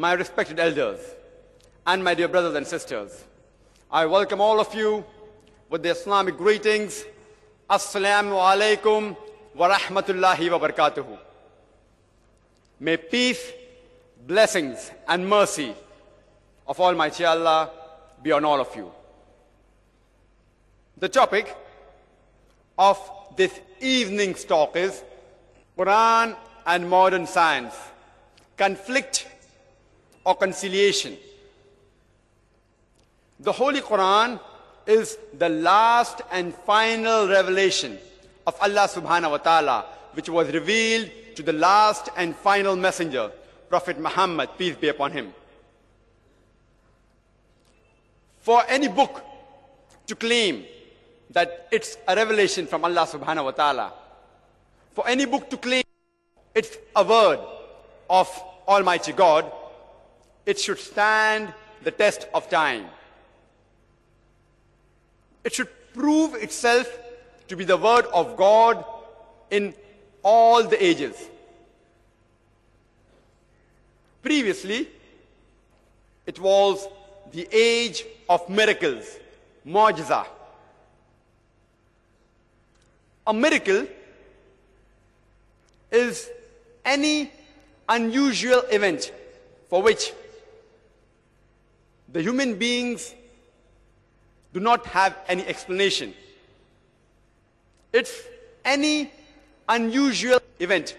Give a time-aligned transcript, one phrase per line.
[0.00, 0.98] my respected elders,
[1.86, 3.22] and my dear brothers and sisters,
[3.92, 5.04] I welcome all of you
[5.68, 7.04] with the Islamic greetings.
[7.68, 9.14] Assalamu alaikum
[9.54, 11.18] wa rahmatullahi wa barakatuhu.
[12.80, 13.52] May peace,
[14.26, 15.74] blessings, and mercy
[16.66, 17.70] of Almighty Allah
[18.22, 18.90] be on all of you.
[20.96, 21.54] The topic
[22.78, 22.98] of
[23.36, 25.04] this evening's talk is
[25.76, 27.74] Quran and modern science,
[28.56, 29.26] conflict
[30.24, 31.16] or conciliation.
[33.40, 34.38] The Holy Quran
[34.86, 37.98] is the last and final revelation
[38.46, 43.30] of Allah subhanahu wa ta'ala, which was revealed to the last and final messenger,
[43.68, 45.32] Prophet Muhammad, peace be upon him.
[48.40, 49.22] For any book
[50.06, 50.64] to claim
[51.30, 53.92] that it's a revelation from Allah subhanahu wa ta'ala,
[54.92, 55.84] for any book to claim
[56.54, 57.38] it's a word
[58.08, 58.28] of
[58.66, 59.50] Almighty God,
[60.46, 62.86] it should stand the test of time.
[65.44, 66.86] It should prove itself
[67.48, 68.84] to be the word of God
[69.50, 69.74] in
[70.22, 71.16] all the ages.
[74.22, 74.88] Previously,
[76.26, 76.86] it was
[77.32, 79.18] the age of miracles,
[79.66, 80.26] mu'jiza.
[83.26, 83.86] A miracle
[85.90, 86.28] is
[86.84, 87.30] any
[87.88, 89.12] unusual event
[89.68, 90.12] for which
[92.12, 93.14] the human beings
[94.52, 96.14] do not have any explanation.
[97.92, 98.12] It's
[98.64, 99.10] any
[99.68, 100.96] unusual event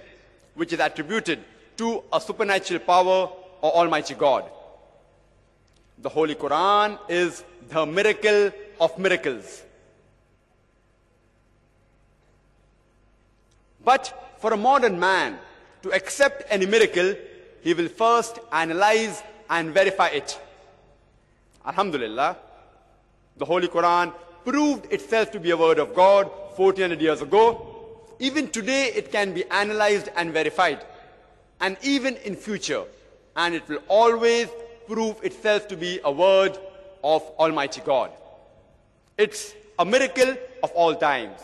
[0.56, 1.40] which is attributed
[1.78, 3.30] to a supernatural power
[3.62, 4.45] or Almighty God.
[6.00, 9.64] The Holy Quran is the miracle of miracles.
[13.84, 15.38] But for a modern man
[15.84, 17.16] to accept any miracle,
[17.62, 20.40] he will first analyze and verify it.
[21.66, 22.38] Alhamdulillah,
[23.38, 27.68] the Holy Quran proved itself to be a word of God 1400 years ago.
[28.19, 30.84] Even today, it can be analyzed and verified.
[31.59, 32.84] And even in future,
[33.36, 34.47] and it will always
[34.88, 36.58] prove itself to be a word
[37.03, 38.12] of Almighty God.
[39.18, 41.40] It's a miracle of all times.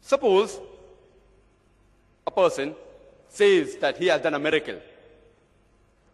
[0.00, 0.60] Suppose
[2.26, 2.74] a person
[3.28, 4.80] says that he has done a miracle.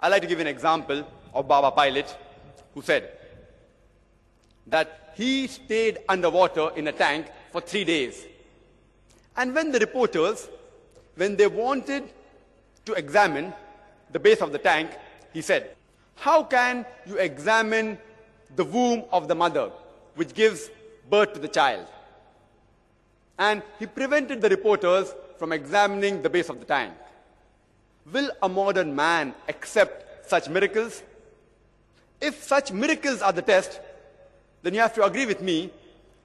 [0.03, 2.17] I'd like to give an example of Baba Pilot,
[2.75, 3.13] who said
[4.67, 8.25] that he stayed underwater in a tank for three days.
[9.37, 10.49] And when the reporters,
[11.17, 12.05] when they wanted
[12.87, 13.53] to examine
[14.11, 14.91] the base of the tank,
[15.35, 15.77] he said,
[16.15, 17.99] How can you examine
[18.57, 19.71] the womb of the mother,
[20.15, 20.71] which gives
[21.11, 21.87] birth to the child?
[23.39, 26.95] And he prevented the reporters from examining the base of the tank.
[28.13, 31.03] Will a modern man accept such miracles?
[32.21, 33.81] If such miracles are the test,
[34.63, 35.71] then you have to agree with me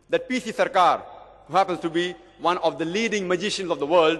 [0.09, 0.51] that P.C.
[0.51, 1.01] Sarkar,
[1.47, 4.19] who happens to be one of the leading magicians of the world,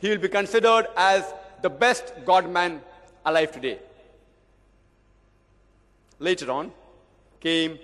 [0.00, 1.24] he will be considered as
[1.62, 2.80] the best godman
[3.24, 3.78] alive today.
[6.18, 6.72] Later on
[7.40, 7.78] came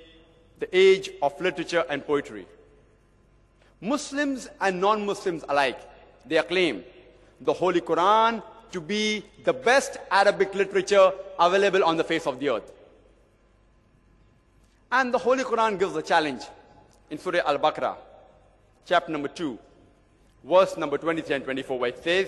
[0.58, 2.46] the age of literature and poetry.
[3.80, 5.78] Muslims and non-Muslims alike,
[6.24, 6.84] they acclaim
[7.40, 12.49] the Holy Quran to be the best Arabic literature available on the face of the
[12.49, 12.71] earth.
[14.91, 16.43] And the Holy Quran gives a challenge
[17.09, 17.95] in Surah Al-Baqarah,
[18.85, 19.57] chapter number 2,
[20.43, 22.27] verse number 23 and 24, where it says,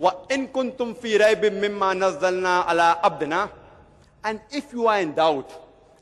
[0.00, 3.50] وَإِن كُنْتُمْ فِي رَيْبٍ مِّمَّا نَزَّلْنَا عَلَىٰ عَبْدِنَا
[4.24, 5.50] And if you are in doubt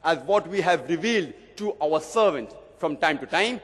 [0.05, 3.61] as what we have revealed to our servant from time to time,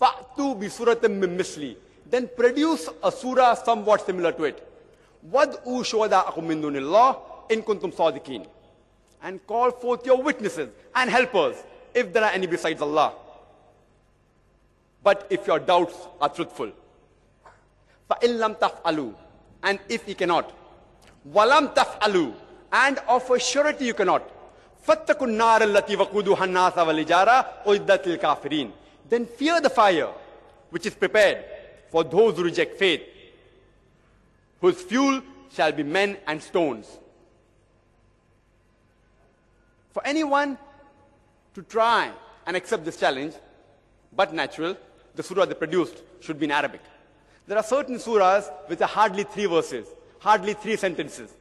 [0.00, 1.76] فَأْتُوا بِسُورَةٍ مِّن مِّثْلِي
[2.08, 4.65] Then produce a surah somewhat similar to it.
[5.32, 7.16] وَادْعُوا شُهَدَاءَكُم مِّن دُونِ اللَّهِ
[7.52, 8.46] إِن كُنتُمْ صَادِقِينَ
[9.22, 11.56] And call forth your witnesses and helpers
[11.94, 13.12] if there are any besides Allah.
[15.02, 16.72] But if your doubts are truthful.
[18.10, 19.12] فَإِن لَمْ تَفْعَلُوا
[19.62, 20.52] And if you cannot.
[21.30, 22.32] وَلَمْ تَفْعَلُوا
[22.72, 24.22] And of a surety you cannot.
[24.86, 28.70] فَاتَّقُوا النَّارَ الَّتِي وَقُودُهَا النَّاسَ وَالْحِجَارَةُ أُعِدَّتْ لِلْكَافِرِينَ
[29.08, 30.08] Then fear the fire
[30.70, 31.44] which is prepared
[31.90, 33.02] for those who reject faith,
[34.61, 35.21] whose fuel
[35.51, 36.99] shall be men and stones.
[39.91, 40.57] For anyone
[41.53, 42.11] to try
[42.45, 43.33] and accept this challenge,
[44.15, 44.77] but natural,
[45.15, 46.81] the surah they produced should be in Arabic.
[47.47, 49.87] There are certain surahs which are hardly three verses,
[50.19, 51.33] hardly three sentences.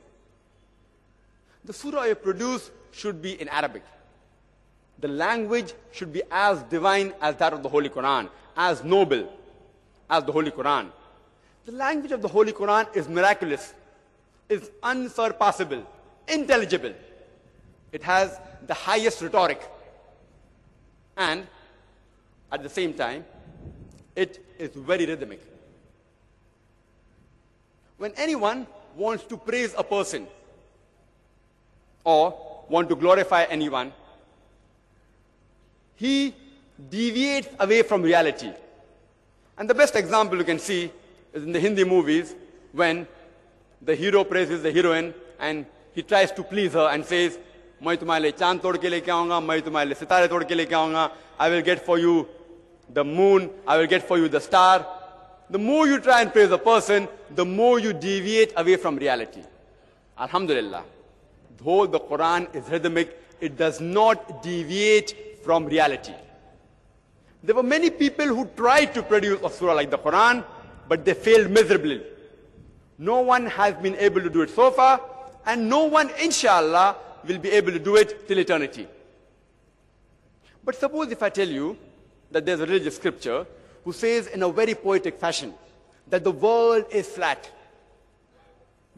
[1.64, 3.82] The surah you produce should be in Arabic.
[5.00, 9.30] The language should be as divine as that of the Holy Quran, as noble
[10.08, 10.90] as the Holy Quran.
[11.66, 13.74] The language of the Holy Quran is miraculous,
[14.48, 15.84] is unsurpassable,
[16.28, 16.92] intelligible.
[17.90, 19.68] It has the highest rhetoric.
[21.16, 21.44] And
[22.52, 23.24] at the same time,
[24.14, 25.42] it is very rhythmic.
[27.98, 30.28] When anyone wants to praise a person
[32.04, 33.92] or want to glorify anyone,
[35.96, 36.32] he
[36.90, 38.52] deviates away from reality.
[39.58, 40.92] And the best example you can see
[41.35, 42.35] in the Hindi movies
[42.71, 43.07] when
[43.81, 47.37] the hero praises the heroine and he tries to please her and says,
[47.83, 50.75] मैं तुम्हारे लिए चांद तोड़ के लेके आऊंगा मैं तुम्हारे लिए सितारे तोड़ के लेके
[50.75, 52.27] आऊंगा I will get for you
[52.93, 54.85] the moon, I will get for you the star.
[55.49, 59.41] The more you try and praise a person, the more you deviate away from reality.
[60.17, 60.83] Alhamdulillah.
[61.57, 66.13] Though the Quran is rhythmic, it does not deviate from reality.
[67.43, 70.43] There were many people who tried to produce a surah like the Quran,
[70.88, 72.02] but they failed miserably.
[72.98, 75.00] No one has been able to do it so far,
[75.44, 76.96] and no one, inshallah,
[77.26, 78.86] will be able to do it till eternity.
[80.64, 81.76] But suppose if I tell you
[82.30, 83.46] that there's a religious scripture
[83.84, 85.54] who says in a very poetic fashion
[86.08, 87.50] that the world is flat.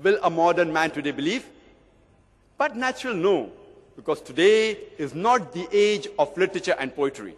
[0.03, 1.47] Will a modern man today believe?
[2.57, 3.51] But natural, no,
[3.97, 7.35] because today is not the age of literature and poetry.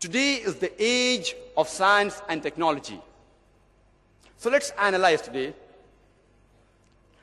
[0.00, 3.00] Today is the age of science and technology.
[4.38, 5.54] So let's analyze today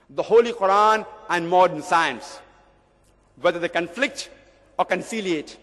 [0.09, 2.39] the Holy Quran and modern science,
[3.39, 4.29] whether they conflict
[4.77, 5.57] or conciliate.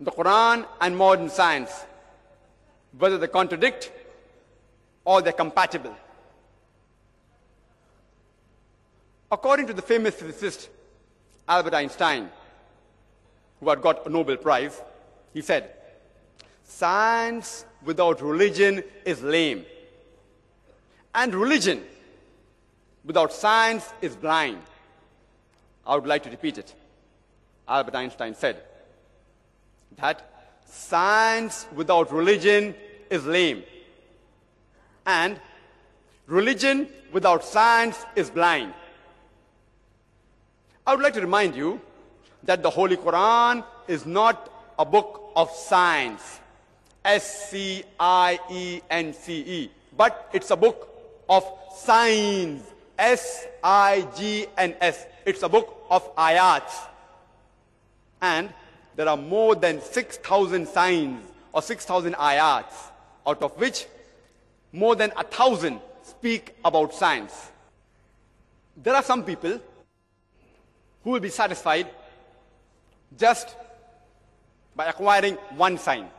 [0.00, 1.84] The Quran and modern science,
[2.96, 3.90] whether they contradict
[5.04, 5.94] or they're compatible.
[9.30, 10.68] According to the famous physicist
[11.48, 12.30] Albert Einstein,
[13.60, 14.80] who had got a Nobel Prize,
[15.34, 15.70] he said,
[16.64, 19.64] Science without religion is lame.
[21.14, 21.82] And religion
[23.04, 24.60] without science is blind.
[25.86, 26.74] I would like to repeat it.
[27.66, 28.62] Albert Einstein said
[29.96, 30.30] that
[30.66, 32.74] science without religion
[33.10, 33.62] is lame.
[35.06, 35.40] And
[36.26, 38.74] religion without science is blind.
[40.86, 41.80] I would like to remind you
[42.44, 46.40] that the Holy Quran is not a book of science,
[47.08, 50.90] S C I E N C E, but it's a book
[51.26, 51.42] of
[51.74, 52.62] signs,
[52.98, 55.06] S I G N S.
[55.24, 56.74] It's a book of ayats.
[58.20, 58.52] And
[58.94, 62.74] there are more than 6,000 signs or 6,000 ayats,
[63.26, 63.86] out of which
[64.70, 67.50] more than a thousand speak about science.
[68.76, 69.58] There are some people
[71.02, 71.88] who will be satisfied
[73.16, 73.56] just
[74.76, 76.10] by acquiring one sign.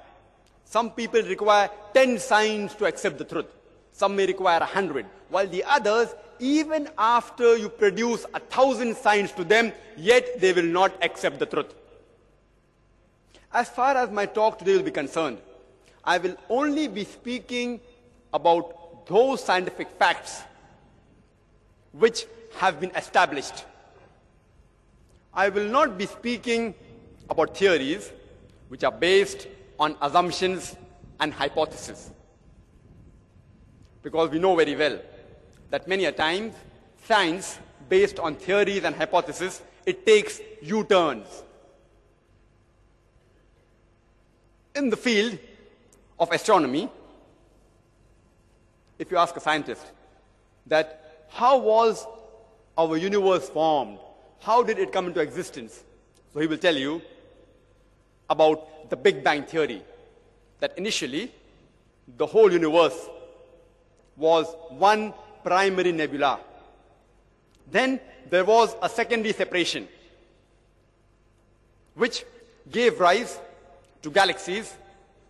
[0.69, 3.48] Some people require 10 signs to accept the truth.
[3.92, 9.31] Some may require a hundred, while the others, even after you produce a thousand signs
[9.31, 11.74] to them, yet they will not accept the truth.
[13.51, 15.39] As far as my talk today will be concerned,
[16.04, 17.80] I will only be speaking
[18.31, 20.44] about those scientific facts
[21.94, 22.27] which
[22.57, 23.65] have been established.
[25.33, 26.75] I will not be speaking
[27.27, 28.12] about theories
[28.68, 29.48] which are based
[29.80, 30.76] on assumptions
[31.20, 32.12] and hypotheses.
[34.04, 35.00] Because we know very well
[35.70, 36.53] that many a times
[37.06, 41.44] science based on theories and hypotheses, it takes U-turns.
[44.75, 45.38] In the field
[46.20, 46.89] of astronomy,
[49.00, 49.86] if you ask a scientist
[50.68, 52.06] that how was
[52.77, 53.98] our universe formed?
[54.39, 55.84] How did it come into existence?
[56.34, 57.01] So he will tell you
[58.29, 59.81] about the Big Bang theory,
[60.59, 61.31] that initially
[62.17, 63.07] the whole universe
[64.17, 66.39] was one primary nebula.
[67.71, 69.88] Then there was a secondary separation,
[71.95, 72.25] which
[72.69, 73.39] gave rise
[74.01, 74.75] to galaxies,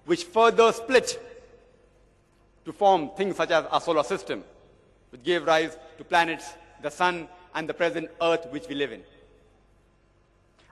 [0.05, 1.19] which further split
[2.65, 4.43] to form things such as our solar system,
[5.11, 9.01] which gave rise to planets, the sun, and the present earth which we live in.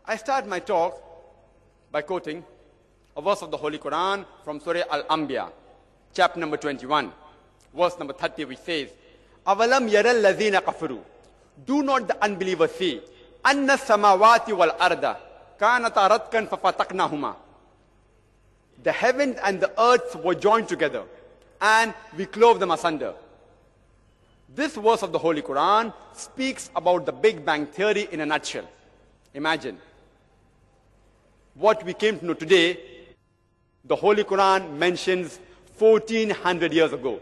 [0.05, 1.01] I start my talk
[1.91, 2.43] by quoting
[3.15, 5.51] a verse of the Holy Quran from Surah Al-Anbiya,
[6.13, 7.11] chapter number 21,
[7.75, 8.89] verse number 30, which says,
[9.45, 10.99] lazina kafaru.
[11.65, 13.01] Do not the unbelievers see,
[13.43, 15.17] samawati wal arda,
[15.59, 17.35] kanata ratkan fafataknahuma.
[18.83, 21.03] The heavens and the earth were joined together,
[21.61, 23.13] and we clove them asunder.
[24.53, 28.67] This verse of the Holy Quran speaks about the Big Bang theory in a nutshell.
[29.33, 29.77] Imagine
[31.57, 32.79] what we came to know today.
[33.85, 35.39] The Holy Quran mentions
[35.77, 37.19] 1400 years ago.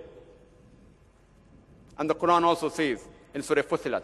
[1.98, 4.04] And the Quran also says in Surah Fussilat,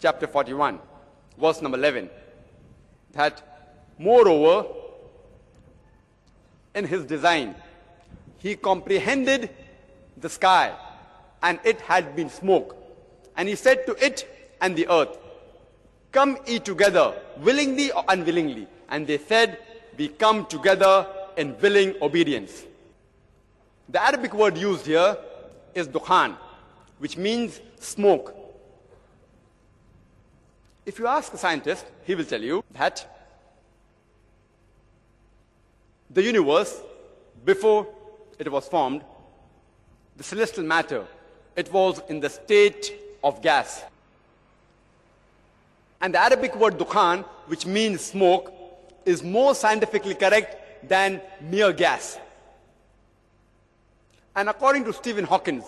[0.00, 0.78] chapter 41,
[1.38, 2.08] verse number 11,
[3.12, 4.68] that moreover,
[6.74, 7.54] in his design,
[8.38, 9.50] he comprehended
[10.18, 10.74] the sky
[11.42, 12.76] and it had been smoke.
[13.36, 14.28] And he said to it
[14.60, 15.18] and the earth,
[16.12, 18.68] Come ye together, willingly or unwillingly.
[18.88, 19.58] And they said,
[19.96, 22.64] We come together in willing obedience.
[23.88, 25.16] The Arabic word used here
[25.74, 26.36] is dukhan,
[26.98, 28.34] which means smoke.
[30.84, 33.06] If you ask a scientist, he will tell you that
[36.10, 36.80] the universe,
[37.44, 37.86] before
[38.38, 39.02] it was formed,
[40.16, 41.04] the celestial matter,
[41.56, 43.82] it was in the state of gas.
[46.00, 48.52] And the Arabic word dukhan, which means smoke,
[49.06, 52.18] is more scientifically correct than mere gas.
[54.34, 55.62] And according to Stephen Hawking,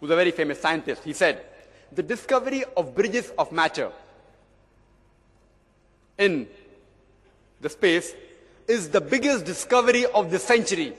[0.00, 1.44] who's a very famous scientist, he said,
[1.92, 3.92] the discovery of bridges of matter
[6.18, 6.48] in
[7.60, 8.14] the space
[8.66, 10.94] is the biggest discovery of the century,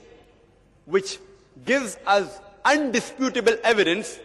[0.84, 1.18] which
[1.64, 4.18] gives us undisputable evidence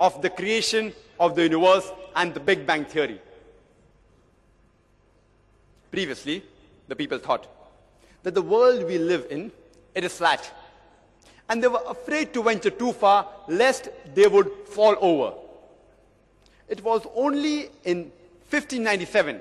[0.00, 3.20] of the creation of the universe and the Big Bang theory.
[5.90, 6.44] Previously,
[6.88, 7.46] the people thought
[8.22, 9.52] that the world we live in,
[9.94, 10.50] it is flat.
[11.48, 15.34] And they were afraid to venture too far lest they would fall over.
[16.68, 18.10] It was only in
[18.50, 19.40] 1597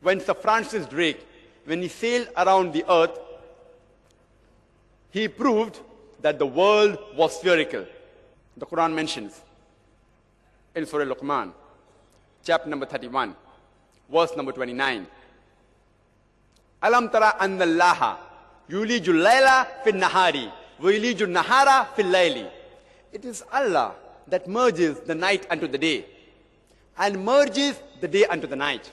[0.00, 1.26] when Sir Francis Drake,
[1.64, 3.18] when he sailed around the earth,
[5.10, 5.80] he proved
[6.20, 7.86] that the world was spherical.
[8.56, 9.40] The Quran mentions
[10.74, 11.52] in Surah Luqman,
[12.44, 13.34] chapter number 31,
[14.10, 15.06] verse number 29.
[16.84, 18.18] Alam tara anna Allah
[18.68, 22.46] yuliju layla fil nahari wa yuliju nahara fil layli.
[23.10, 23.94] It is Allah
[24.28, 26.04] that merges the night unto the day
[26.98, 28.92] and merges the day unto the night.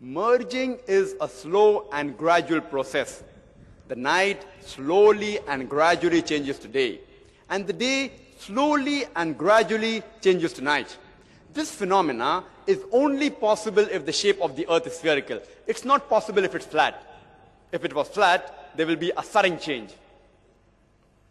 [0.00, 3.22] Merging is a slow and gradual process.
[3.88, 7.00] The night slowly and gradually changes to day,
[7.50, 10.96] and the day slowly and gradually changes to night.
[11.52, 15.40] This phenomena is only possible if the shape of the earth is spherical.
[15.66, 17.06] It's not possible if it's flat.
[17.70, 19.90] If it was flat, there will be a sudden change.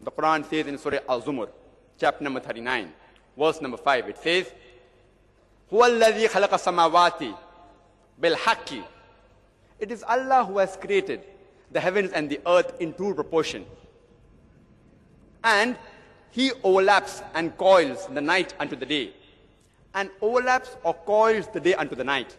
[0.00, 1.48] The Quran says in Surah Al-Zumar,
[1.98, 2.92] chapter number 39,
[3.36, 4.52] verse number 5, it says,
[5.72, 7.36] هُوَ الَّذِي خَلَقَ السَّمَاوَاتِ
[8.20, 8.84] بِالْحَقِّ
[9.80, 11.22] It is Allah who has created
[11.72, 13.64] the heavens and the earth in true proportion.
[15.42, 15.76] And
[16.30, 19.14] He overlaps and coils the night unto the day
[19.94, 22.36] and overlaps or coils the day unto the night.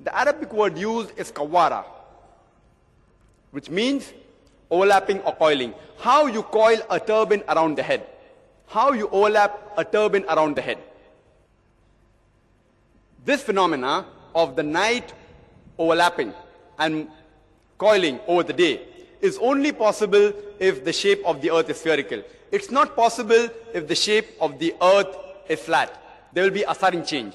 [0.00, 1.84] The Arabic word used is kawara,
[3.50, 4.12] which means
[4.70, 5.74] overlapping or coiling.
[5.98, 8.06] How you coil a turban around the head.
[8.66, 10.78] How you overlap a turban around the head.
[13.24, 15.12] This phenomena of the night
[15.78, 16.32] overlapping
[16.78, 17.08] and
[17.78, 18.82] coiling over the day
[19.20, 22.22] is only possible if the shape of the earth is spherical.
[22.50, 25.16] It's not possible if the shape of the earth
[25.48, 26.01] is flat.
[26.32, 27.34] There will be a sudden change.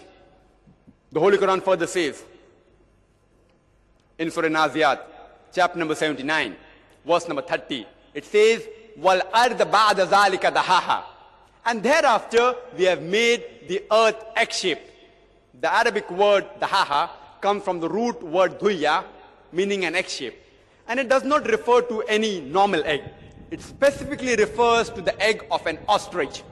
[1.11, 2.23] The Holy Quran further says
[4.17, 4.99] in Surah Naziat,
[5.53, 6.55] chapter number 79,
[7.05, 11.03] verse number 30, it says, Wal ard ba'da zalika dahaha.
[11.65, 14.89] And thereafter we have made the earth egg-shaped.
[15.61, 17.09] The Arabic word dahaha
[17.41, 19.03] comes from the root word duya,
[19.51, 20.35] meaning an egg shape.
[20.87, 23.03] And it does not refer to any normal egg.
[23.51, 26.43] It specifically refers to the egg of an ostrich.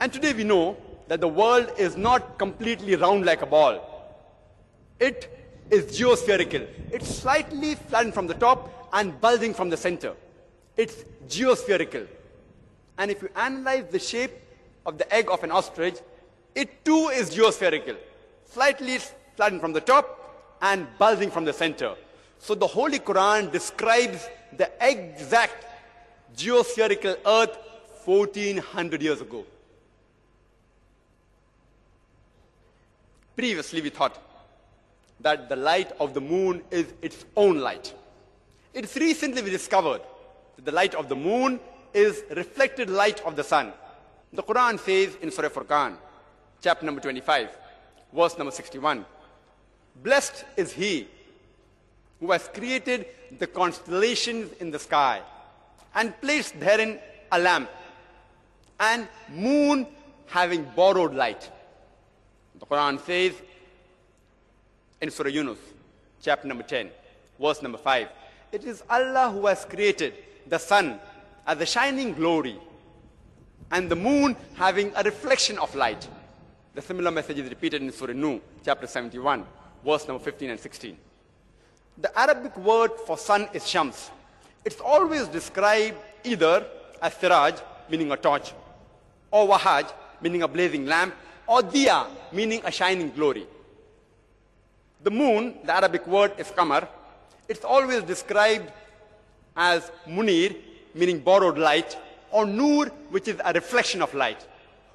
[0.00, 0.76] And today we know
[1.08, 3.88] that the world is not completely round like a ball.
[4.98, 6.66] It is geospherical.
[6.90, 10.14] It's slightly flattened from the top and bulging from the center.
[10.76, 12.06] It's geospherical.
[12.98, 14.32] And if you analyze the shape
[14.86, 15.96] of the egg of an ostrich,
[16.54, 17.96] it too is geospherical.
[18.44, 18.98] Slightly
[19.36, 21.94] flattened from the top and bulging from the center.
[22.38, 25.66] So the Holy Quran describes the exact
[26.36, 27.56] geospherical earth
[28.04, 29.44] 1400 years ago.
[33.36, 34.18] Previously, we thought
[35.20, 37.94] that the light of the moon is its own light.
[38.74, 40.02] It's recently we discovered
[40.56, 41.60] that the light of the moon
[41.94, 43.72] is reflected light of the sun.
[44.32, 45.96] The Quran says in Surah Furqan,
[46.62, 47.50] chapter number 25,
[48.14, 49.04] verse number 61,
[50.02, 51.06] Blessed is he
[52.18, 53.06] who has created
[53.38, 55.20] the constellations in the sky
[55.94, 56.98] and placed therein
[57.30, 57.68] a lamp
[58.80, 59.86] and moon
[60.26, 61.50] having borrowed light.
[62.62, 63.32] The Quran says
[65.00, 65.58] in Surah Yunus,
[66.22, 66.90] chapter number 10,
[67.40, 68.08] verse number 5,
[68.52, 70.14] it is Allah who has created
[70.46, 71.00] the sun
[71.44, 72.56] as a shining glory,
[73.72, 76.06] and the moon having a reflection of light.
[76.76, 79.44] The similar message is repeated in Surah Nuh, chapter 71,
[79.84, 80.96] verse number 15 and 16.
[81.98, 84.12] The Arabic word for sun is shams.
[84.64, 86.64] It's always described either
[87.02, 87.56] as siraj,
[87.90, 88.52] meaning a torch,
[89.32, 91.12] or wahaj, meaning a blazing lamp,
[91.46, 91.62] or
[92.32, 93.46] meaning a shining glory.
[95.02, 96.88] The moon, the Arabic word is qamar.
[97.48, 98.70] It's always described
[99.56, 100.56] as munir,
[100.94, 101.96] meaning borrowed light,
[102.30, 104.46] or nur, which is a reflection of light.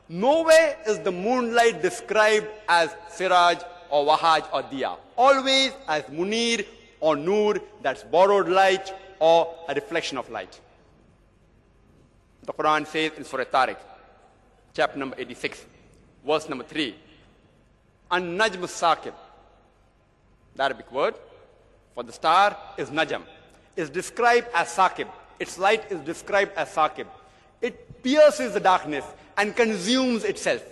[0.10, 4.98] Nowhere is the moonlight described as siraj or wahaj or diya.
[5.18, 6.66] Always as munir
[7.00, 10.60] or nur, that's borrowed light or a reflection of light.
[12.44, 13.78] The Quran says in Surah Tariq,
[14.74, 15.66] chapter number 86,
[16.28, 16.94] verse number 3,
[18.12, 19.14] An Najm Saqib,
[20.56, 21.16] the Arabic word
[21.96, 23.22] for the star is Najm,
[23.76, 25.08] is described as Saqib.
[25.40, 27.08] Its light is described as Saqib.
[27.62, 29.06] It pierces the darkness
[29.38, 30.64] and consumes itself.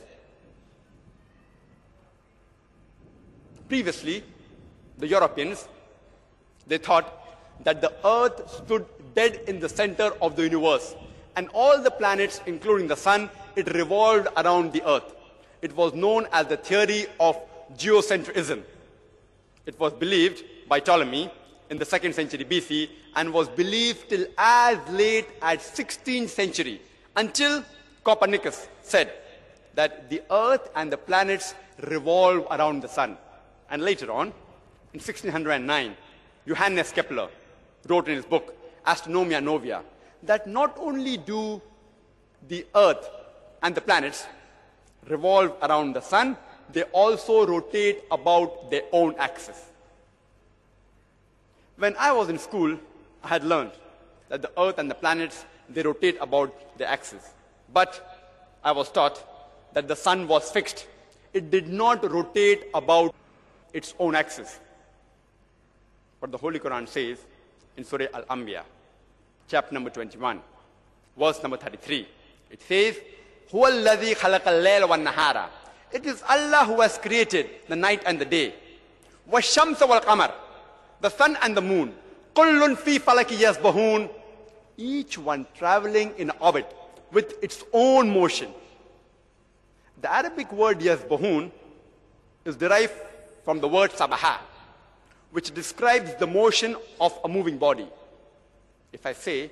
[3.69, 4.23] Previously,
[4.97, 5.67] the Europeans,
[6.67, 7.07] they thought
[7.63, 8.85] that the earth stood
[9.15, 10.95] dead in the center of the universe
[11.35, 15.15] and all the planets, including the sun, it revolved around the earth.
[15.65, 17.35] It was known as the theory of
[17.75, 18.61] geocentrism.
[19.65, 21.31] It was believed by Ptolemy
[21.71, 26.79] in the second century BC and was believed till as late as 16th century
[27.15, 27.63] until
[28.03, 29.11] Copernicus said
[29.73, 33.17] that the earth and the planets revolve around the sun.
[33.71, 34.27] And later on,
[34.93, 35.95] in 1609,
[36.47, 37.29] Johannes Kepler
[37.89, 38.55] wrote in his book,
[38.85, 39.83] Astronomia Nova,
[40.21, 41.59] that not only do
[42.49, 43.09] the earth
[43.63, 44.27] and the planets
[45.07, 46.37] revolve around the sun,
[46.71, 49.61] they also rotate about their own axis.
[51.77, 52.77] When I was in school,
[53.23, 53.71] I had learned
[54.29, 57.29] that the earth and the planets, they rotate about their axis.
[57.73, 58.25] But
[58.63, 59.23] I was taught
[59.73, 60.87] that the sun was fixed.
[61.33, 63.13] It did not rotate about
[63.73, 64.59] its own axis.
[66.21, 67.19] But the Holy Quran says
[67.77, 68.63] in Surah Al-Anbiya,
[69.47, 70.41] chapter number 21,
[71.17, 72.07] verse number 33,
[72.51, 72.99] it says,
[73.54, 75.48] هو الذي خلق الليل والنهار
[75.92, 78.54] it is Allah who has created the night and the day.
[79.30, 80.32] وَالشَّمْسَ وَالْقَمَرَ
[81.00, 81.94] The sun and the moon.
[82.34, 84.08] كُلٌّ فِي فَلَكِ يَسْبَهُونَ
[84.76, 86.72] Each one traveling in orbit
[87.10, 88.52] with its own motion.
[90.00, 91.50] The Arabic word yasbahun
[92.44, 92.92] is derived
[93.44, 94.38] from the word sabaha,
[95.32, 97.86] which describes the motion of a moving body.
[98.92, 99.50] If I say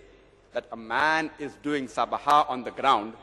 [0.52, 3.14] that a man is doing sabaha on the ground,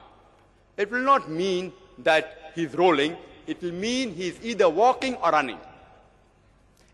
[0.81, 3.15] it will not mean that he's rolling,
[3.47, 5.59] it will mean he's either walking or running.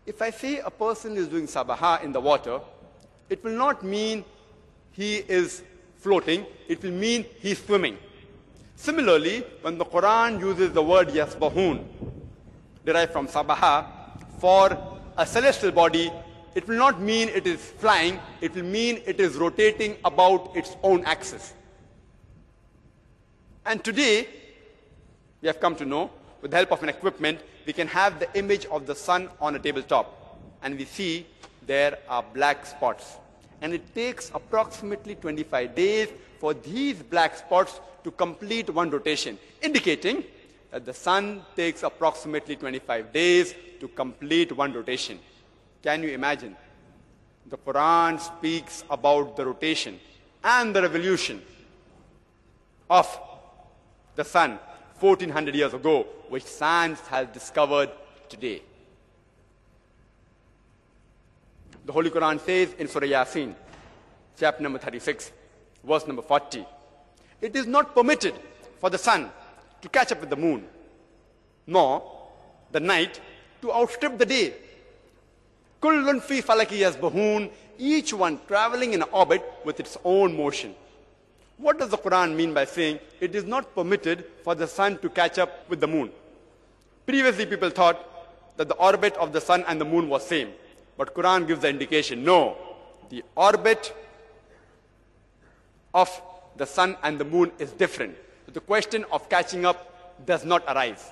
[0.05, 2.59] If I say a person is doing sabaha in the water,
[3.29, 4.25] it will not mean
[4.91, 5.63] he is
[5.99, 7.97] floating, it will mean he's swimming.
[8.75, 11.85] Similarly, when the Quran uses the word yasbahun,
[12.85, 13.85] derived from sabaha,
[14.39, 14.77] for
[15.17, 16.11] a celestial body,
[16.55, 20.75] it will not mean it is flying, it will mean it is rotating about its
[20.83, 21.53] own axis.
[23.67, 24.29] And today,
[25.41, 26.09] we have come to know,
[26.41, 29.57] with the help of an equipment, we can have the image of the sun on
[29.57, 30.39] a tabletop.
[30.63, 31.27] And we see
[31.65, 33.17] there are black spots.
[33.61, 36.07] And it takes approximately 25 days
[36.39, 40.23] for these black spots to complete one rotation, indicating
[40.71, 45.19] that the sun takes approximately 25 days to complete one rotation.
[45.83, 46.55] Can you imagine?
[47.47, 49.99] The Quran speaks about the rotation
[50.41, 51.41] and the revolution
[52.89, 53.26] of
[54.17, 54.59] the sun
[54.99, 57.89] 1400 years ago, which science has discovered
[58.27, 58.61] today.
[61.85, 63.53] The Holy Quran says in Surah Yasin,
[64.37, 65.31] chapter number 36,
[65.83, 66.65] verse number 40,
[67.41, 68.33] it is not permitted
[68.79, 69.29] for the sun
[69.81, 70.65] to catch up with the moon,
[71.67, 72.03] nor
[72.71, 73.21] the night
[73.61, 74.53] to outstrip the day.
[75.79, 80.73] Kullun fi falaki yasbahun, each one traveling in orbit with its own motion.
[81.57, 85.09] What does the Quran mean by saying it is not permitted for the sun to
[85.09, 86.11] catch up with the moon?
[87.05, 90.51] Previously, people thought that the orbit of the sun and the moon was same.
[90.97, 92.57] But Quran gives the indication, no.
[93.09, 93.95] The orbit
[95.93, 96.21] of
[96.57, 98.15] the sun and the moon is different.
[98.45, 101.11] So the question of catching up does not arise.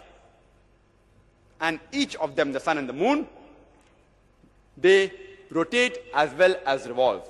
[1.60, 3.28] And each of them, the sun and the moon,
[4.78, 5.12] they
[5.50, 7.30] rotate as well as revolve.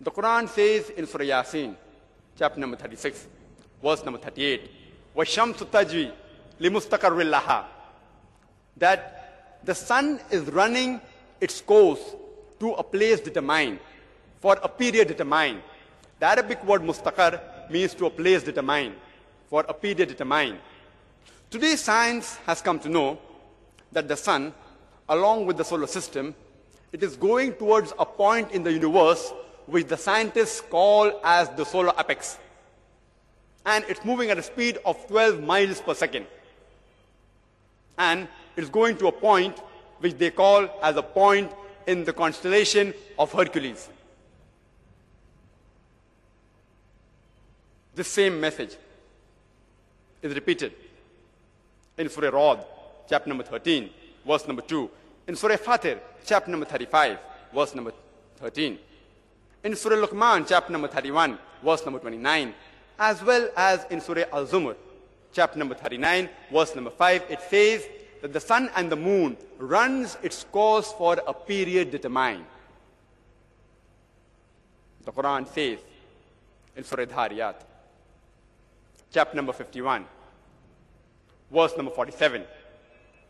[0.00, 1.74] The Quran says in Surah Yasin,
[2.38, 3.26] chapter number 36,
[3.82, 4.70] verse number 38,
[5.16, 6.12] وَالشَّمْسُ تَجْرِي
[6.60, 7.64] لِمُسْتَقَرِّ لَهَا
[8.76, 11.00] That the sun is running
[11.40, 12.00] its course
[12.60, 13.78] to a place determined
[14.46, 15.60] for a period determined.
[16.20, 18.94] The Arabic word mustaqar means to a place determined,
[19.48, 20.58] for a period determined.
[21.50, 23.18] Today, science has come to know
[23.92, 24.52] that the sun,
[25.08, 26.34] along with the solar system,
[26.92, 29.32] it is going towards a point in the universe
[29.65, 32.37] which the scientists call as the solar apex.
[33.65, 36.25] And it's moving at a speed of 12 miles per second.
[37.97, 39.57] And it's going to a point
[39.99, 41.51] which they call as a point
[41.87, 43.89] in the constellation of Hercules.
[47.93, 48.77] The same message
[50.21, 50.73] is repeated
[51.97, 52.65] in Surah Rad,
[53.09, 53.89] chapter number 13,
[54.25, 54.89] verse number 2.
[55.27, 57.19] In Surah Fatir, chapter number 35,
[57.53, 57.91] verse number
[58.37, 58.79] 13.
[59.63, 62.53] In Surah Luqman, chapter number 31, verse number 29.
[62.97, 64.75] As well as in Surah Al-Zumar,
[65.33, 67.87] chapter number 39, verse number 5, it says
[68.23, 72.43] that the sun and the moon runs its course for a period determined.
[75.05, 75.77] The Quran says
[76.75, 77.55] in Surah Dhariyat,
[79.13, 80.05] chapter number 51,
[81.51, 82.43] verse number 47,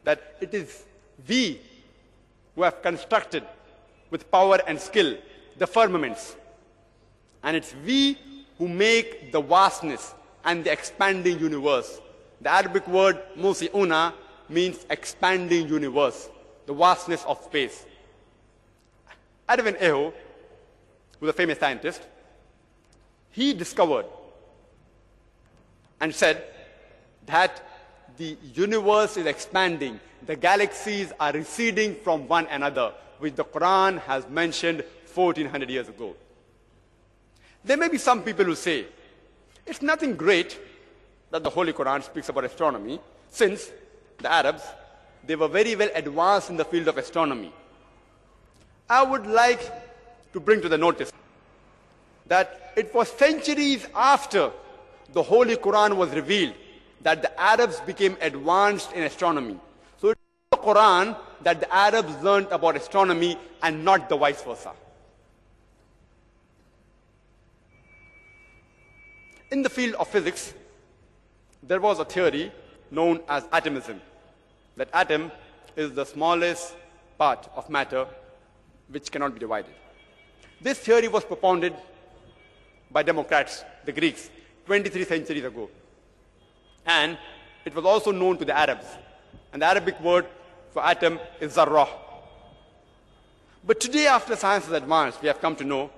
[0.06, 0.86] that it is
[1.28, 1.60] we
[2.56, 3.44] who have constructed
[4.10, 5.18] with power and skill
[5.62, 6.36] the firmaments.
[7.44, 8.18] And it's we
[8.58, 12.02] who make the vastness and the expanding universe.
[12.42, 14.14] The Arabic word musi'una
[14.50, 16.32] means expanding universe,
[16.66, 17.86] the vastness of space.
[19.48, 20.12] Edwin Eho,
[21.20, 22.02] who's a famous scientist,
[23.30, 24.08] he discovered
[26.00, 26.44] and said
[27.28, 27.62] that
[28.18, 34.28] the universe is expanding, the galaxies are receding from one another, which the Quran has
[34.28, 36.16] mentioned 1400 years ago.
[37.64, 38.86] There may be some people who say,
[39.66, 40.60] it's nothing great
[41.30, 43.72] that the Holy Quran speaks about astronomy, since
[44.18, 44.64] the Arabs,
[45.26, 47.52] they were very well advanced in the field of astronomy.
[48.90, 49.62] I would like
[50.34, 51.12] to bring to the notice
[52.28, 54.52] that it was centuries after
[55.14, 56.54] the Holy Quran was revealed
[57.02, 59.58] that the Arabs became advanced in astronomy.
[60.00, 60.22] So it's
[60.52, 64.72] the Quran that the Arabs learned about astronomy and not the vice versa.
[69.52, 70.54] In the field of physics,
[71.62, 72.54] there was a theory
[72.90, 74.00] known as atomism
[74.78, 75.30] that atom
[75.76, 76.74] is the smallest
[77.18, 78.08] part of matter
[78.88, 79.74] which cannot be divided.
[80.62, 81.76] This theory was propounded
[82.90, 84.30] by Democritus, the Greeks,
[84.68, 85.70] 23 centuries ago.
[86.86, 87.18] And
[87.66, 88.86] it was also known to the Arabs.
[89.52, 90.28] And the Arabic word
[90.72, 91.90] for atom is zarrah.
[93.66, 95.92] But today, after science has advanced, we have come to know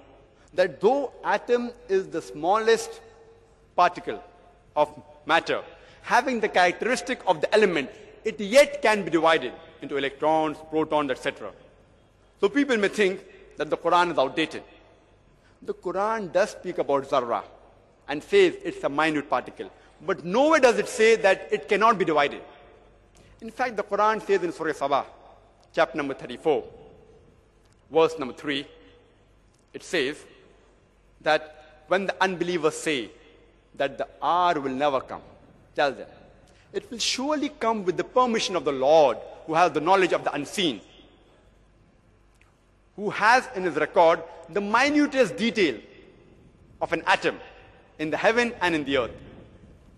[0.55, 2.99] that though atom is the smallest
[3.75, 4.23] particle
[4.75, 4.89] of
[5.25, 5.61] matter,
[6.01, 7.89] having the characteristic of the element
[8.23, 11.51] it yet can be divided into electrons, protons, etc.
[12.39, 13.23] So people may think
[13.57, 14.63] that the Quran is outdated.
[15.61, 17.43] The Quran does speak about zarra
[18.07, 19.69] and says it's a minute particle.
[20.05, 22.41] But nowhere does it say that it cannot be divided.
[23.41, 25.05] In fact, the Quran says in Surah Sabah,
[25.73, 26.63] chapter number 34,
[27.91, 28.65] verse number 3,
[29.73, 30.17] it says
[31.21, 33.09] that when the unbelievers say
[33.75, 35.21] that the hour will never come,
[35.75, 36.07] tell them
[36.73, 40.23] it will surely come with the permission of the Lord who has the knowledge of
[40.23, 40.81] the unseen,
[42.95, 45.77] who has in his record the minutest detail
[46.81, 47.39] of an atom
[47.99, 49.11] in the heaven and in the earth.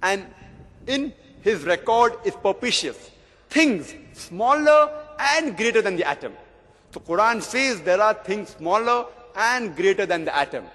[0.03, 0.27] And
[0.85, 3.11] in his record is propitious.
[3.49, 6.33] Things smaller and greater than the atom.
[6.91, 10.65] So Quran says there are things smaller and greater than the atom.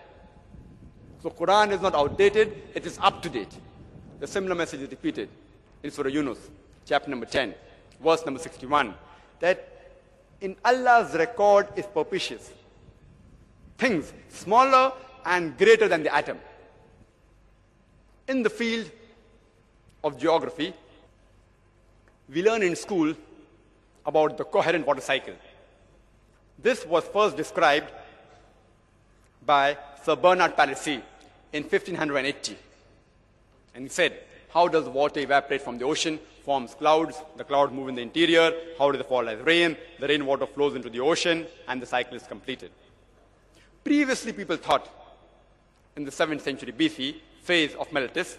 [1.23, 3.53] So Quran is not outdated, it is up to date.
[4.21, 5.29] The similar message is repeated
[5.83, 6.39] in Surah Yunus,
[6.87, 7.55] chapter number 10,
[8.03, 8.95] verse number 61,
[9.41, 9.93] that
[10.41, 12.51] in Allah's record is propitious.
[13.77, 14.93] Things smaller
[15.27, 16.39] and greater than the atom.
[18.29, 18.91] In the field
[20.03, 20.73] of geography,
[22.33, 23.15] we learn in school
[24.07, 25.35] about the coherent water cycle.
[26.59, 27.91] This was first described
[29.45, 31.03] by Sir Bernard Palissy
[31.53, 32.57] in 1580.
[33.75, 34.21] And he said,
[34.53, 38.53] how does water evaporate from the ocean, forms clouds, the clouds move in the interior,
[38.79, 42.17] how does it fall as rain, the rainwater flows into the ocean, and the cycle
[42.17, 42.71] is completed.
[43.85, 44.89] Previously, people thought
[45.97, 48.39] in the 7th century BC Thales of Miletus,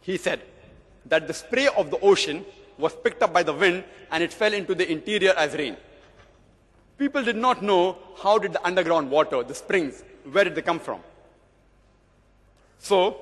[0.00, 0.40] he said
[1.06, 2.44] that the spray of the ocean
[2.78, 5.76] was picked up by the wind and it fell into the interior as rain.
[6.98, 10.80] People did not know how did the underground water, the springs, where did they come
[10.80, 11.00] from?
[12.78, 13.20] So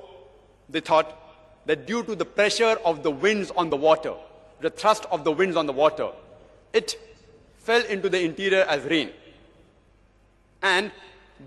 [0.69, 1.21] they thought
[1.65, 4.13] that due to the pressure of the winds on the water,
[4.61, 6.09] the thrust of the winds on the water,
[6.71, 6.97] it
[7.57, 9.09] fell into the interior as rain.
[10.61, 10.91] And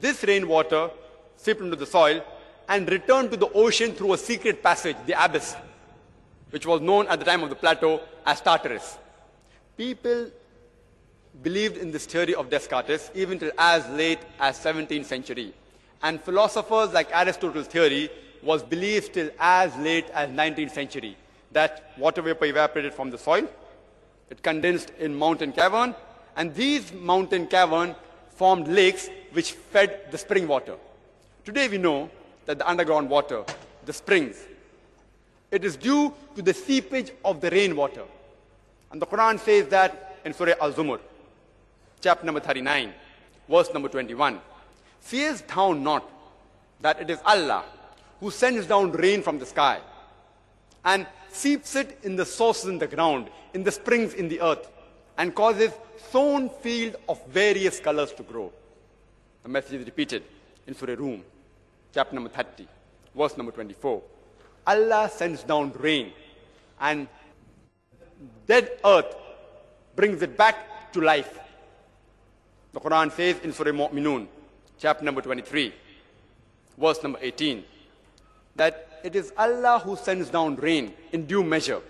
[0.01, 0.91] this rainwater
[1.37, 2.23] seeped into the soil
[2.69, 5.57] and returned to the ocean through a secret passage, the abyss,
[6.51, 8.99] which was known at the time of the Plato as Tartarus.
[9.77, 10.31] People
[11.42, 15.55] believed in this theory of Descartes even till as late as 17th century.
[16.03, 18.11] And philosophers like Aristotle's theory
[18.42, 21.16] was believed till as late as 19th century
[21.53, 23.48] that water vapor evaporated from the soil,
[24.31, 25.94] it condensed in mountain cavern,
[26.37, 27.94] and these mountain cavern
[28.31, 30.77] formed lakes which fed the spring water.
[31.44, 32.11] Today we know
[32.46, 33.44] that the underground water,
[33.87, 34.37] the springs,
[35.51, 38.05] it is due to the seepage of the rainwater.
[38.92, 41.01] And the Quran says that in Surah Al-Zumar,
[42.00, 42.92] chapter number 39,
[43.48, 44.40] verse number 21.
[45.00, 46.08] Seest thou not
[46.80, 47.64] that it is Allah
[48.20, 49.80] who sends down rain from the sky
[50.84, 54.70] and seeps it in the sources in the ground, in the springs in the earth,
[55.16, 55.72] and causes
[56.11, 58.52] sown field of various colors to grow.
[59.42, 60.24] The message is repeated
[60.66, 61.22] in Surah Rum,
[61.92, 62.66] chapter number 30,
[63.14, 64.02] verse number 24.
[64.66, 66.12] Allah sends down rain
[66.80, 67.08] and
[68.46, 69.14] dead earth
[69.96, 71.38] brings it back to life.
[72.72, 74.26] The Quran says in Surah Mu'minun,
[74.78, 75.72] chapter number 23,
[76.78, 77.64] verse number 18,
[78.57, 81.81] that it is Allah who sends down rain in due measure.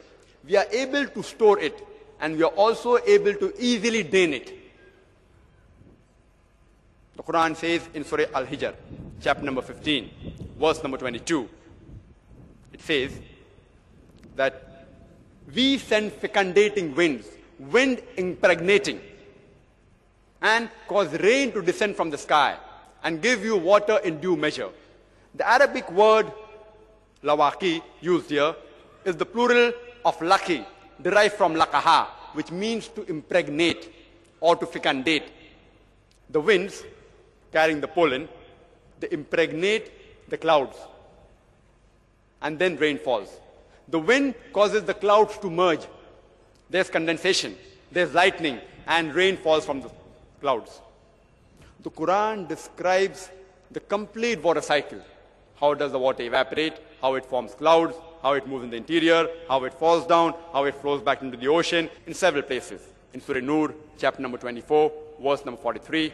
[0.44, 1.86] We are able to store it
[2.20, 4.54] and we are also able to easily drain it.
[7.16, 8.74] The Quran says in Surah Al Hijr,
[9.20, 10.10] chapter number 15,
[10.58, 11.48] verse number 22,
[12.72, 13.18] it says
[14.36, 14.86] that
[15.52, 17.26] we send fecundating winds,
[17.58, 19.00] wind impregnating,
[20.42, 22.56] and cause rain to descend from the sky
[23.02, 24.68] and give you water in due measure.
[25.34, 26.32] The Arabic word
[27.22, 28.54] lawaki used here
[29.04, 29.72] is the plural
[30.04, 30.64] of lucky,
[31.02, 33.92] derived from lakaha, which means to impregnate
[34.40, 35.24] or to fecundate.
[36.30, 36.82] The winds
[37.52, 38.28] carrying the pollen,
[39.00, 40.76] they impregnate the clouds,
[42.42, 43.28] and then rain falls.
[43.88, 45.86] The wind causes the clouds to merge.
[46.68, 47.56] There's condensation,
[47.90, 49.90] there's lightning, and rain falls from the
[50.40, 50.80] clouds.
[51.82, 53.30] The Quran describes
[53.70, 55.00] the complete water cycle.
[55.60, 56.74] How does the water evaporate?
[57.00, 57.96] How it forms clouds?
[58.22, 59.28] How it moves in the interior?
[59.48, 60.34] How it falls down?
[60.52, 61.88] How it flows back into the ocean?
[62.06, 62.80] In several places.
[63.12, 66.12] In Surah Nur, chapter number 24, verse number 43.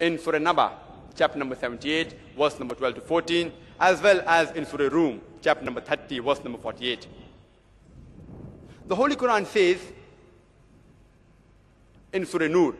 [0.00, 0.72] In Surah Naba,
[1.14, 3.52] chapter number 78, verse number 12 to 14.
[3.80, 7.06] As well as in Surah Rum, chapter number 30, verse number 48.
[8.86, 9.78] The Holy Quran says
[12.12, 12.74] in Surah Nur,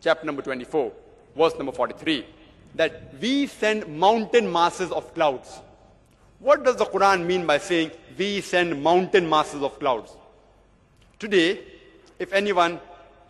[0.00, 0.92] chapter number 24,
[1.36, 2.26] verse number 43,
[2.74, 5.60] that we send mountain masses of clouds.
[6.38, 10.12] What does the Quran mean by saying we send mountain masses of clouds?
[11.18, 11.60] Today,
[12.18, 12.80] if anyone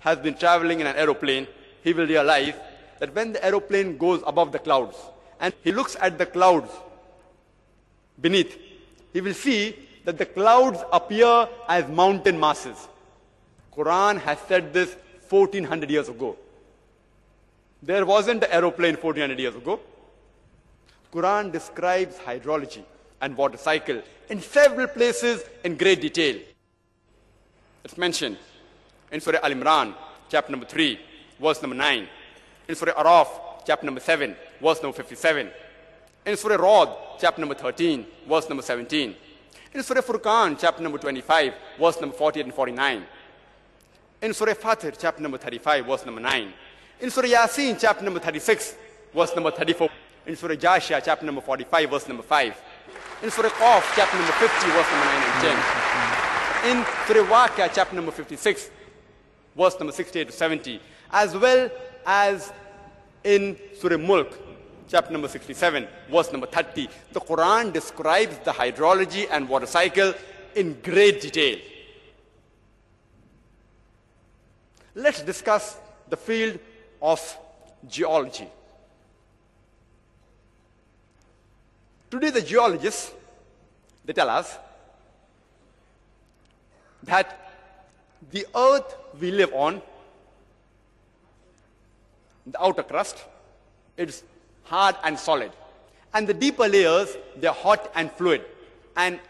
[0.00, 1.46] has been traveling in an aeroplane,
[1.82, 2.54] he will realize
[2.98, 4.96] that when the aeroplane goes above the clouds
[5.40, 6.70] and he looks at the clouds
[8.20, 8.58] beneath,
[9.12, 12.88] he will see that the clouds appear as mountain masses.
[13.74, 14.96] Quran has said this
[15.28, 16.36] 1400 years ago.
[17.82, 19.80] There wasn't an aeroplane 1400 years ago.
[21.12, 22.82] Quran describes hydrology
[23.20, 26.40] and water cycle in several places in great detail.
[27.84, 28.36] It's mentioned
[29.12, 29.94] in Surah Al-Imran,
[30.28, 30.98] chapter number 3,
[31.40, 32.08] verse number 9.
[32.68, 33.28] In Surah Araf,
[33.64, 35.48] chapter number 7, verse number 57.
[36.26, 36.88] In Surah Rad,
[37.18, 39.14] chapter number 13, verse number 17.
[39.72, 43.04] In Surah Furqan, chapter number 25, verse number 48 and 49.
[44.20, 46.52] In Surah Fatir, chapter number 35, verse number 9.
[47.00, 48.74] In Surah Yasin, chapter number 36,
[49.14, 49.88] verse number 34.
[50.26, 52.62] In Surah Jashia, chapter number 45, verse number 5.
[53.22, 55.42] In Surah Qaf, chapter number 50, verse number 9 and
[56.64, 56.70] 10.
[56.70, 58.70] In Surah Waqia, chapter number 56,
[59.56, 60.80] verse number 68 to 70.
[61.12, 61.70] As well
[62.04, 62.52] as
[63.22, 64.36] in Surah Mulk,
[64.88, 66.88] chapter number 67, verse number 30.
[67.12, 70.14] The Quran describes the hydrology and water cycle
[70.56, 71.58] in great detail.
[74.96, 75.76] Let's discuss
[76.08, 76.58] the field
[77.00, 77.38] of
[77.88, 78.48] geology.
[82.10, 83.12] Today, the geologists
[84.08, 84.56] they tell us
[87.02, 87.50] that
[88.32, 89.82] the earth we live on,
[92.46, 93.22] the outer crust,
[93.98, 94.22] it's
[94.64, 95.52] hard and solid.
[96.14, 98.42] And the deeper layers, they're hot and fluid
[98.96, 99.20] and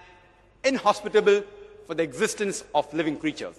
[0.62, 1.42] inhospitable
[1.88, 3.56] for the existence of living creatures.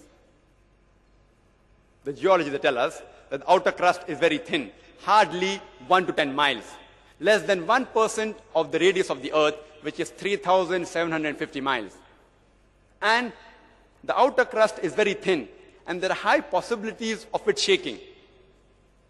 [2.05, 4.71] The geologists they tell us the outer crust is very thin,
[5.03, 6.63] hardly 1 to 10 miles,
[7.19, 11.97] less than 1% of the radius of the earth, which is 3,750 miles.
[13.01, 13.31] And
[14.03, 15.47] the outer crust is very thin,
[15.87, 17.99] and there are high possibilities of it shaking.